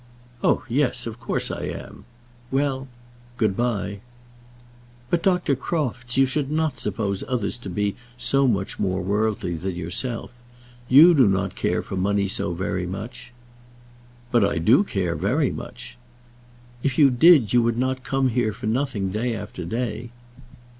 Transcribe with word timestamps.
"Oh, 0.43 0.63
yes; 0.67 1.05
of 1.05 1.19
course 1.19 1.51
I 1.51 1.65
am. 1.65 2.05
Well, 2.49 2.87
good 3.37 3.55
by." 3.55 3.99
"But, 5.11 5.21
Dr. 5.21 5.55
Crofts, 5.55 6.17
you 6.17 6.25
should 6.25 6.49
not 6.51 6.79
suppose 6.79 7.23
others 7.27 7.55
to 7.59 7.69
be 7.69 7.95
so 8.17 8.47
much 8.47 8.79
more 8.79 8.99
worldly 9.03 9.53
than 9.53 9.75
yourself. 9.75 10.31
You 10.89 11.13
do 11.13 11.27
not 11.27 11.53
care 11.53 11.83
for 11.83 11.97
money 11.97 12.27
so 12.27 12.51
very 12.53 12.87
much" 12.87 13.31
"But 14.31 14.43
I 14.43 14.57
do 14.57 14.83
care 14.83 15.15
very 15.15 15.51
much." 15.51 15.99
"If 16.81 16.97
you 16.97 17.11
did, 17.11 17.53
you 17.53 17.61
would 17.61 17.77
not 17.77 18.03
come 18.03 18.29
here 18.29 18.53
for 18.53 18.65
nothing 18.65 19.11
day 19.11 19.35
after 19.35 19.65
day." 19.65 20.09